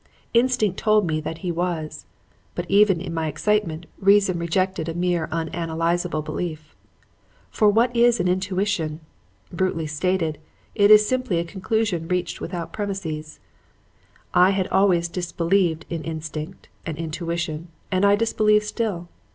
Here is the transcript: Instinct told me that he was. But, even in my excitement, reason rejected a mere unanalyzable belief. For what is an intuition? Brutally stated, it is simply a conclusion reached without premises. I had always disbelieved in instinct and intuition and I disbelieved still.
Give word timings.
Instinct 0.33 0.79
told 0.79 1.05
me 1.05 1.21
that 1.21 1.37
he 1.45 1.51
was. 1.51 2.07
But, 2.55 2.65
even 2.71 2.99
in 2.99 3.13
my 3.13 3.27
excitement, 3.27 3.85
reason 3.99 4.39
rejected 4.39 4.89
a 4.89 4.95
mere 4.95 5.27
unanalyzable 5.27 6.25
belief. 6.25 6.75
For 7.51 7.69
what 7.69 7.95
is 7.95 8.19
an 8.19 8.27
intuition? 8.27 9.01
Brutally 9.53 9.85
stated, 9.85 10.39
it 10.73 10.89
is 10.89 11.07
simply 11.07 11.37
a 11.37 11.43
conclusion 11.45 12.07
reached 12.07 12.41
without 12.41 12.73
premises. 12.73 13.39
I 14.33 14.49
had 14.49 14.67
always 14.69 15.07
disbelieved 15.07 15.85
in 15.87 16.03
instinct 16.03 16.67
and 16.83 16.97
intuition 16.97 17.67
and 17.91 18.03
I 18.03 18.15
disbelieved 18.15 18.65
still. 18.65 19.07